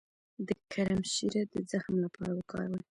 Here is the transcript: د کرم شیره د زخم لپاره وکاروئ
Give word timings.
د 0.47 0.49
کرم 0.71 1.01
شیره 1.13 1.41
د 1.53 1.55
زخم 1.71 1.95
لپاره 2.05 2.31
وکاروئ 2.35 2.79